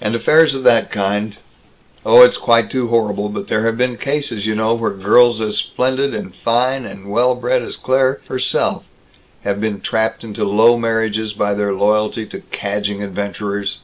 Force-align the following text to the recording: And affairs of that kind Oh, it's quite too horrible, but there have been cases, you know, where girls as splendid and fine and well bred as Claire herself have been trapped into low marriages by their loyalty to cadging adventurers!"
And 0.00 0.16
affairs 0.16 0.54
of 0.54 0.64
that 0.64 0.90
kind 0.90 1.36
Oh, 2.04 2.22
it's 2.22 2.36
quite 2.36 2.68
too 2.68 2.88
horrible, 2.88 3.28
but 3.28 3.46
there 3.46 3.64
have 3.64 3.78
been 3.78 3.96
cases, 3.96 4.44
you 4.44 4.56
know, 4.56 4.74
where 4.74 4.90
girls 4.90 5.40
as 5.40 5.56
splendid 5.56 6.12
and 6.12 6.34
fine 6.34 6.84
and 6.84 7.08
well 7.08 7.36
bred 7.36 7.62
as 7.62 7.76
Claire 7.76 8.20
herself 8.26 8.82
have 9.44 9.60
been 9.60 9.80
trapped 9.80 10.24
into 10.24 10.44
low 10.44 10.76
marriages 10.76 11.32
by 11.32 11.54
their 11.54 11.72
loyalty 11.72 12.26
to 12.26 12.40
cadging 12.50 13.04
adventurers!" 13.04 13.78